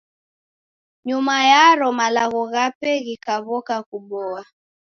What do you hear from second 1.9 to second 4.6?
malagho ghape ghikaw'oka kuboa.